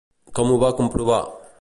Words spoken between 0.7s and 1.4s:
comprovar?